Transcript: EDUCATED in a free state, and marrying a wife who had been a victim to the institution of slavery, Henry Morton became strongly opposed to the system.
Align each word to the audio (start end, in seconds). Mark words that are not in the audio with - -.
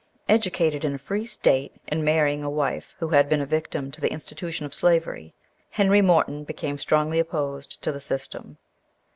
EDUCATED 0.27 0.83
in 0.83 0.95
a 0.95 0.97
free 0.97 1.25
state, 1.25 1.73
and 1.87 2.03
marrying 2.03 2.43
a 2.43 2.49
wife 2.49 2.95
who 2.97 3.09
had 3.09 3.29
been 3.29 3.39
a 3.39 3.45
victim 3.45 3.91
to 3.91 4.01
the 4.01 4.11
institution 4.11 4.65
of 4.65 4.73
slavery, 4.73 5.31
Henry 5.69 6.01
Morton 6.01 6.43
became 6.43 6.79
strongly 6.79 7.19
opposed 7.19 7.79
to 7.83 7.91
the 7.91 7.99
system. 7.99 8.57